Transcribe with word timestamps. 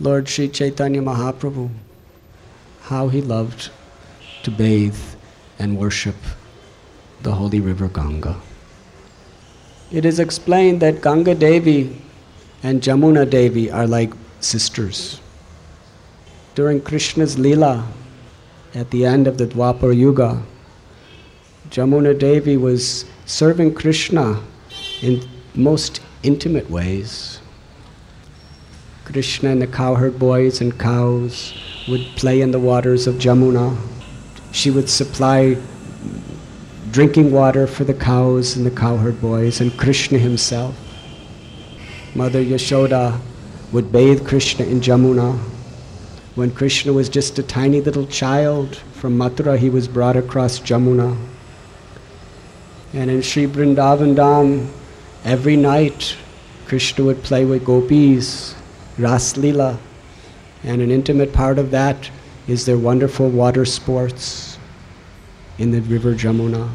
Lord 0.00 0.28
Sri 0.28 0.48
Chaitanya 0.48 1.02
Mahaprabhu, 1.02 1.70
how 2.82 3.08
he 3.08 3.20
loved 3.20 3.70
to 4.44 4.50
bathe 4.50 4.98
and 5.58 5.76
worship 5.76 6.14
the 7.22 7.32
holy 7.32 7.58
river 7.58 7.88
Ganga. 7.88 8.36
It 9.90 10.04
is 10.04 10.20
explained 10.20 10.80
that 10.82 11.02
Ganga 11.02 11.34
Devi 11.34 12.00
and 12.62 12.80
Jamuna 12.80 13.28
Devi 13.28 13.72
are 13.72 13.88
like 13.88 14.12
sisters. 14.38 15.20
During 16.54 16.80
Krishna's 16.80 17.34
Leela, 17.34 17.84
at 18.76 18.90
the 18.92 19.04
end 19.04 19.26
of 19.26 19.36
the 19.36 19.46
Dwapar 19.46 19.96
Yuga, 19.96 20.42
Jamuna 21.70 22.16
Devi 22.16 22.56
was 22.56 23.04
serving 23.26 23.74
Krishna 23.74 24.42
in 25.02 25.28
most 25.54 26.00
intimate 26.22 26.70
ways. 26.70 27.40
Krishna 29.12 29.48
and 29.48 29.62
the 29.62 29.66
cowherd 29.66 30.18
boys 30.18 30.60
and 30.60 30.78
cows 30.78 31.54
would 31.88 32.04
play 32.16 32.42
in 32.42 32.50
the 32.50 32.58
waters 32.58 33.06
of 33.06 33.14
Jamuna. 33.14 33.74
She 34.52 34.70
would 34.70 34.90
supply 34.90 35.56
drinking 36.90 37.32
water 37.32 37.66
for 37.66 37.84
the 37.84 37.94
cows 37.94 38.54
and 38.58 38.66
the 38.66 38.70
cowherd 38.70 39.18
boys, 39.18 39.62
and 39.62 39.74
Krishna 39.78 40.18
himself. 40.18 40.76
Mother 42.14 42.44
Yashoda 42.44 43.18
would 43.72 43.90
bathe 43.90 44.28
Krishna 44.28 44.66
in 44.66 44.80
Jamuna. 44.80 45.38
When 46.34 46.50
Krishna 46.50 46.92
was 46.92 47.08
just 47.08 47.38
a 47.38 47.42
tiny 47.42 47.80
little 47.80 48.06
child 48.06 48.76
from 48.92 49.16
Mathura, 49.16 49.56
he 49.56 49.70
was 49.70 49.88
brought 49.88 50.16
across 50.16 50.60
Jamuna. 50.60 51.16
And 52.92 53.10
in 53.10 53.22
Sri 53.22 53.46
Vrindavan 53.46 54.14
Dham, 54.14 54.68
every 55.24 55.56
night 55.56 56.14
Krishna 56.66 57.04
would 57.04 57.22
play 57.22 57.46
with 57.46 57.64
gopis, 57.64 58.54
Ras 58.98 59.36
Lila, 59.36 59.78
and 60.64 60.82
an 60.82 60.90
intimate 60.90 61.32
part 61.32 61.58
of 61.58 61.70
that 61.70 62.10
is 62.46 62.66
their 62.66 62.78
wonderful 62.78 63.28
water 63.28 63.64
sports 63.64 64.58
in 65.58 65.70
the 65.70 65.80
river 65.82 66.14
Jamuna. 66.14 66.68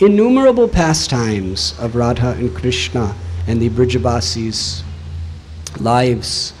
Innumerable 0.00 0.68
pastimes 0.68 1.78
of 1.78 1.94
Radha 1.94 2.32
and 2.32 2.54
Krishna 2.54 3.14
and 3.46 3.60
the 3.60 3.68
Brijavasis' 3.68 4.82
lives 5.78 6.52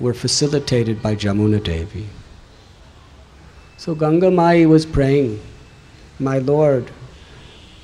were 0.00 0.14
facilitated 0.14 1.02
by 1.02 1.14
Jamuna 1.14 1.62
Devi. 1.62 2.08
So 3.76 3.94
Ganga 3.94 4.30
Mai 4.30 4.66
was 4.66 4.84
praying, 4.86 5.40
My 6.18 6.38
Lord, 6.38 6.90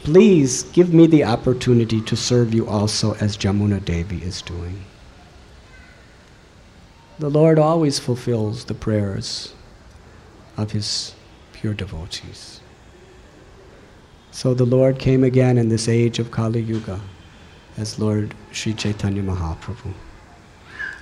please 0.06 0.62
give 0.62 0.94
me 0.94 1.04
the 1.08 1.24
opportunity 1.24 2.00
to 2.00 2.14
serve 2.14 2.54
you 2.54 2.64
also 2.68 3.14
as 3.14 3.36
Jamuna 3.36 3.84
Devi 3.84 4.22
is 4.22 4.40
doing. 4.40 4.84
The 7.18 7.28
Lord 7.28 7.58
always 7.58 7.98
fulfills 7.98 8.66
the 8.66 8.74
prayers 8.74 9.52
of 10.56 10.70
his 10.70 11.12
pure 11.52 11.74
devotees. 11.74 12.60
So 14.30 14.54
the 14.54 14.64
Lord 14.64 15.00
came 15.00 15.24
again 15.24 15.58
in 15.58 15.70
this 15.70 15.88
age 15.88 16.20
of 16.20 16.30
Kali 16.30 16.60
Yuga 16.60 17.00
as 17.76 17.98
Lord 17.98 18.32
Sri 18.52 18.74
Chaitanya 18.74 19.24
Mahaprabhu. 19.24 19.92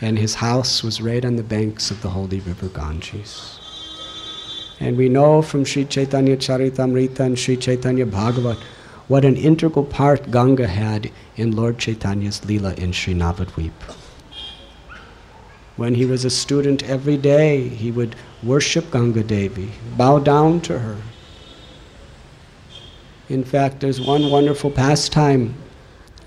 And 0.00 0.18
his 0.18 0.36
house 0.36 0.82
was 0.82 1.02
right 1.02 1.26
on 1.26 1.36
the 1.36 1.42
banks 1.42 1.90
of 1.90 2.00
the 2.00 2.08
holy 2.08 2.40
river 2.40 2.68
Ganges. 2.68 3.60
And 4.80 4.96
we 4.96 5.10
know 5.10 5.42
from 5.42 5.66
Sri 5.66 5.84
Chaitanya 5.84 6.38
Charitamrita 6.38 7.20
and 7.20 7.38
Sri 7.38 7.58
Chaitanya 7.58 8.06
Bhagavat 8.06 8.56
what 9.06 9.24
an 9.24 9.36
integral 9.36 9.84
part 9.84 10.30
Ganga 10.30 10.66
had 10.66 11.10
in 11.36 11.54
Lord 11.54 11.78
Chaitanya's 11.78 12.40
Leela 12.40 12.76
in 12.78 12.92
Sri 12.92 13.14
Navadvip. 13.14 13.72
When 15.76 15.94
he 15.94 16.06
was 16.06 16.24
a 16.24 16.30
student 16.30 16.82
every 16.84 17.16
day, 17.16 17.68
he 17.68 17.90
would 17.90 18.16
worship 18.42 18.90
Ganga 18.90 19.22
Devi, 19.22 19.72
bow 19.96 20.20
down 20.20 20.60
to 20.62 20.78
her. 20.78 20.96
In 23.28 23.44
fact, 23.44 23.80
there's 23.80 24.00
one 24.00 24.30
wonderful 24.30 24.70
pastime 24.70 25.54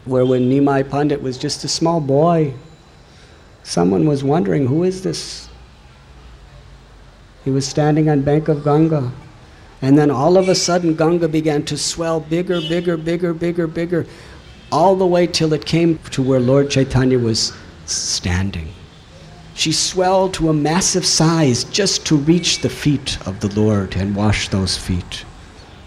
where 0.06 0.26
when 0.26 0.50
Nimai 0.50 0.90
Pandit 0.90 1.22
was 1.22 1.38
just 1.38 1.64
a 1.64 1.68
small 1.68 2.02
boy, 2.02 2.54
someone 3.64 4.06
was 4.08 4.24
wondering, 4.24 4.68
who 4.68 4.84
is 4.84 5.04
this? 5.04 5.50
He 7.44 7.52
was 7.52 7.68
standing 7.68 8.10
on 8.10 8.22
bank 8.22 8.48
of 8.48 8.64
Ganga. 8.64 9.12
And 9.82 9.98
then 9.98 10.10
all 10.10 10.38
of 10.38 10.50
a 10.50 10.56
sudden, 10.56 10.96
Ganga 10.96 11.28
began 11.28 11.64
to 11.66 11.78
swell 11.78 12.20
bigger, 12.20 12.62
bigger, 12.62 12.98
bigger, 12.98 13.34
bigger, 13.34 13.68
bigger, 13.68 14.06
all 14.72 14.96
the 14.96 15.06
way 15.06 15.28
till 15.28 15.54
it 15.54 15.66
came 15.66 16.00
to 16.12 16.22
where 16.22 16.40
Lord 16.40 16.70
Chaitanya 16.70 17.20
was 17.20 17.54
standing. 17.86 18.70
She 19.54 19.72
swelled 19.72 20.34
to 20.36 20.50
a 20.50 20.54
massive 20.54 21.06
size 21.06 21.64
just 21.64 22.06
to 22.08 22.18
reach 22.18 22.62
the 22.62 22.70
feet 22.70 23.18
of 23.28 23.40
the 23.40 23.60
Lord 23.60 23.96
and 23.96 24.16
wash 24.16 24.50
those 24.50 24.78
feet. 24.78 25.26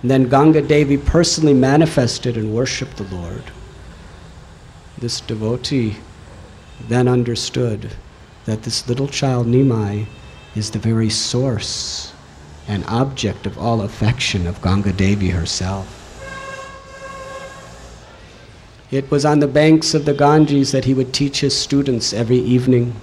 And 0.03 0.11
then 0.11 0.29
Ganga 0.29 0.63
Devi 0.63 0.97
personally 0.97 1.55
manifested 1.55 2.37
and 2.37 2.55
worshiped 2.55 2.97
the 2.97 3.15
Lord. 3.15 3.45
This 4.99 5.21
devotee 5.21 5.97
then 6.89 7.07
understood 7.07 7.91
that 8.47 8.63
this 8.63 8.89
little 8.89 9.09
child 9.09 9.47
Nimai 9.47 10.07
is 10.55 10.71
the 10.71 10.79
very 10.79 11.11
source 11.11 12.13
and 12.71 12.85
object 12.87 13.47
of 13.47 13.59
all 13.59 13.81
affection 13.81 14.47
of 14.47 14.63
Ganga 14.63 14.93
Devi 14.93 15.31
herself. 15.31 15.97
It 18.93 19.11
was 19.11 19.25
on 19.25 19.41
the 19.41 19.49
banks 19.49 19.93
of 19.93 20.05
the 20.05 20.15
Ganges 20.15 20.71
that 20.71 20.85
he 20.85 20.95
would 20.95 21.13
teach 21.13 21.41
his 21.41 21.57
students 21.57 22.13
every 22.13 22.39
evening. 22.39 22.95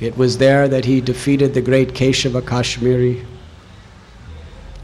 It 0.00 0.18
was 0.18 0.36
there 0.36 0.68
that 0.68 0.84
he 0.84 1.00
defeated 1.00 1.54
the 1.54 1.62
great 1.62 1.94
Keshava 1.94 2.46
Kashmiri. 2.46 3.24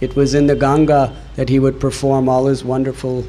It 0.00 0.16
was 0.16 0.32
in 0.32 0.46
the 0.46 0.56
Ganga 0.56 1.14
that 1.36 1.50
he 1.50 1.58
would 1.58 1.78
perform 1.78 2.26
all 2.26 2.46
his 2.46 2.64
wonderful 2.64 3.26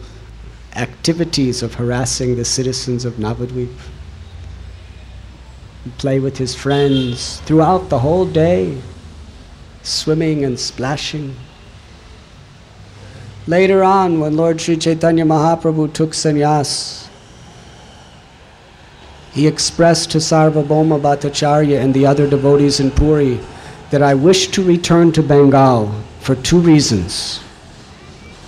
activities 0.78 1.62
of 1.62 1.74
harassing 1.74 2.38
the 2.38 2.46
citizens 2.46 3.03
of 3.03 3.16
Navadvip. 3.16 3.75
Play 5.97 6.22
with 6.22 6.38
his 6.38 6.56
friends 6.56 7.41
throughout 7.41 7.90
the 7.90 8.00
whole 8.00 8.25
day, 8.25 8.81
swimming 9.85 10.44
and 10.44 10.59
splashing. 10.59 11.35
Later 13.47 13.84
on, 13.84 14.19
when 14.19 14.35
Lord 14.35 14.59
Sri 14.59 14.75
Chaitanya 14.75 15.23
Mahaprabhu 15.23 15.94
took 15.94 16.12
sannyas, 16.12 17.07
he 19.31 19.46
expressed 19.47 20.12
to 20.12 20.18
Sarvabhauma 20.18 21.00
Bhattacharya 21.00 21.79
and 21.79 21.94
the 21.94 22.06
other 22.06 22.28
devotees 22.28 22.79
in 22.79 22.90
Puri 22.90 23.40
that 23.91 24.01
I 24.01 24.16
wish 24.16 24.47
to 24.47 24.63
return 24.63 25.12
to 25.12 25.22
Bengal 25.22 25.94
for 26.22 26.35
two 26.35 26.59
reasons 26.59 27.41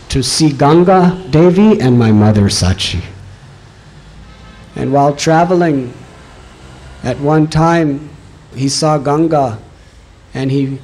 to 0.10 0.24
see 0.24 0.52
Ganga 0.52 1.22
Devi 1.30 1.80
and 1.80 2.00
my 2.00 2.12
mother 2.12 2.44
Sachi. 2.44 3.04
And 4.76 4.92
while 4.92 5.16
traveling, 5.16 5.94
at 7.04 7.20
one 7.20 7.48
time 7.48 8.10
he 8.56 8.70
saw 8.70 8.98
Ganga 8.98 9.60
and 10.34 10.50
he 10.50 10.80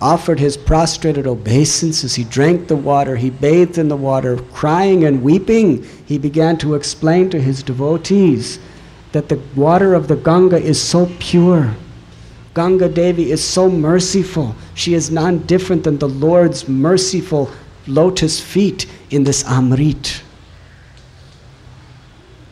offered 0.00 0.38
his 0.38 0.56
prostrated 0.56 1.26
obeisance 1.26 2.04
as 2.04 2.14
he 2.14 2.24
drank 2.24 2.68
the 2.68 2.76
water, 2.76 3.16
he 3.16 3.30
bathed 3.30 3.78
in 3.78 3.88
the 3.88 3.96
water, 3.96 4.36
crying 4.52 5.04
and 5.04 5.22
weeping. 5.22 5.82
He 6.06 6.18
began 6.18 6.56
to 6.58 6.74
explain 6.74 7.30
to 7.30 7.40
his 7.40 7.62
devotees 7.62 8.60
that 9.12 9.28
the 9.28 9.40
water 9.56 9.94
of 9.94 10.06
the 10.06 10.16
Ganga 10.16 10.58
is 10.58 10.80
so 10.80 11.10
pure. 11.18 11.74
Ganga 12.54 12.88
Devi 12.88 13.30
is 13.30 13.42
so 13.42 13.68
merciful. 13.70 14.54
She 14.74 14.94
is 14.94 15.10
none 15.10 15.38
different 15.40 15.84
than 15.84 15.98
the 15.98 16.08
Lord's 16.08 16.68
merciful 16.68 17.50
lotus 17.86 18.40
feet 18.40 18.86
in 19.10 19.24
this 19.24 19.42
Amrit. 19.44 20.22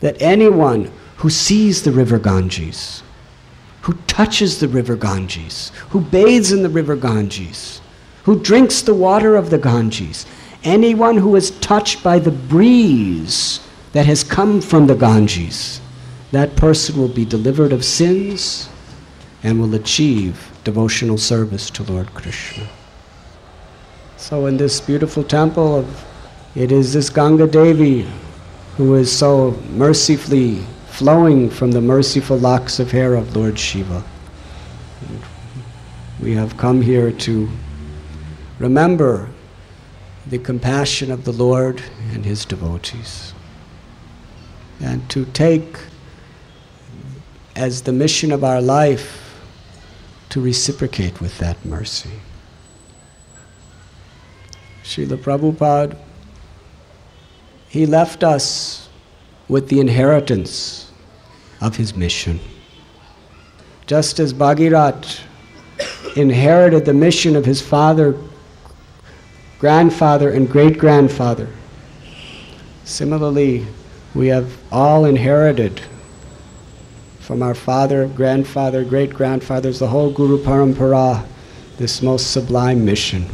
That 0.00 0.20
anyone 0.20 0.90
who 1.18 1.30
sees 1.30 1.82
the 1.82 1.92
river 1.92 2.18
Ganges, 2.18 3.02
who 3.86 3.94
touches 4.08 4.58
the 4.58 4.66
river 4.66 4.96
Ganges, 4.96 5.70
who 5.90 6.00
bathes 6.00 6.50
in 6.50 6.64
the 6.64 6.68
river 6.68 6.96
Ganges, 6.96 7.80
who 8.24 8.36
drinks 8.42 8.82
the 8.82 8.92
water 8.92 9.36
of 9.36 9.48
the 9.48 9.58
Ganges, 9.58 10.26
anyone 10.64 11.16
who 11.16 11.36
is 11.36 11.52
touched 11.60 12.02
by 12.02 12.18
the 12.18 12.32
breeze 12.32 13.60
that 13.92 14.04
has 14.04 14.24
come 14.24 14.60
from 14.60 14.88
the 14.88 14.96
Ganges, 14.96 15.80
that 16.32 16.56
person 16.56 16.98
will 16.98 17.06
be 17.06 17.24
delivered 17.24 17.72
of 17.72 17.84
sins 17.84 18.68
and 19.44 19.60
will 19.60 19.76
achieve 19.76 20.50
devotional 20.64 21.16
service 21.16 21.70
to 21.70 21.84
Lord 21.84 22.12
Krishna. 22.12 22.66
So 24.16 24.46
in 24.46 24.56
this 24.56 24.80
beautiful 24.80 25.22
temple, 25.22 25.76
of, 25.76 26.04
it 26.56 26.72
is 26.72 26.92
this 26.92 27.08
Ganga 27.08 27.46
Devi 27.46 28.04
who 28.78 28.96
is 28.96 29.16
so 29.16 29.52
mercifully 29.70 30.66
flowing 30.96 31.50
from 31.50 31.72
the 31.72 31.80
merciful 31.80 32.38
locks 32.38 32.80
of 32.80 32.90
hair 32.90 33.16
of 33.16 33.36
Lord 33.36 33.58
Shiva. 33.58 34.02
We 36.22 36.32
have 36.32 36.56
come 36.56 36.80
here 36.80 37.12
to 37.12 37.50
remember 38.58 39.28
the 40.26 40.38
compassion 40.38 41.10
of 41.10 41.26
the 41.26 41.32
Lord 41.32 41.82
and 42.14 42.24
his 42.24 42.46
devotees, 42.46 43.34
and 44.80 45.06
to 45.10 45.26
take 45.26 45.76
as 47.54 47.82
the 47.82 47.92
mission 47.92 48.32
of 48.32 48.42
our 48.42 48.62
life 48.62 49.38
to 50.30 50.40
reciprocate 50.40 51.20
with 51.20 51.36
that 51.40 51.62
mercy. 51.62 52.22
Srila 54.82 55.18
Prabhupada, 55.18 55.98
he 57.68 57.84
left 57.84 58.24
us 58.24 58.88
with 59.46 59.68
the 59.68 59.78
inheritance 59.78 60.85
of 61.60 61.76
his 61.76 61.94
mission. 61.96 62.40
Just 63.86 64.18
as 64.18 64.32
Bhagirat 64.32 65.20
inherited 66.16 66.84
the 66.84 66.94
mission 66.94 67.36
of 67.36 67.44
his 67.44 67.60
father, 67.60 68.16
grandfather, 69.58 70.30
and 70.30 70.50
great 70.50 70.78
grandfather, 70.78 71.48
similarly, 72.84 73.66
we 74.14 74.28
have 74.28 74.56
all 74.72 75.04
inherited 75.04 75.80
from 77.20 77.42
our 77.42 77.54
father, 77.54 78.06
grandfather, 78.08 78.84
great 78.84 79.10
grandfathers, 79.10 79.78
the 79.78 79.88
whole 79.88 80.10
Guru 80.12 80.38
Parampara, 80.38 81.26
this 81.76 82.00
most 82.00 82.32
sublime 82.32 82.84
mission 82.84 83.26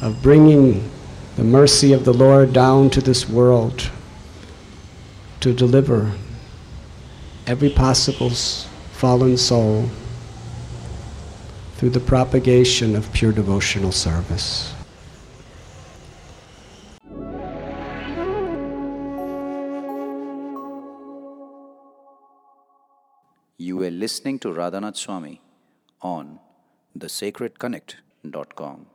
of 0.00 0.20
bringing 0.22 0.90
the 1.36 1.44
mercy 1.44 1.92
of 1.92 2.04
the 2.04 2.12
Lord 2.12 2.52
down 2.52 2.90
to 2.90 3.00
this 3.00 3.28
world 3.28 3.90
to 5.40 5.52
deliver 5.52 6.12
every 7.52 7.68
possible 7.68 8.30
fallen 8.30 9.36
soul 9.36 9.86
through 11.74 11.90
the 11.90 12.00
propagation 12.00 12.96
of 12.96 13.12
pure 13.12 13.30
devotional 13.30 13.92
service. 13.92 14.72
You 23.58 23.76
were 23.76 23.90
listening 23.90 24.38
to 24.38 24.48
Radhanath 24.48 24.96
Swami 24.96 25.42
on 26.00 26.40
thesacredconnect.com. 26.98 28.86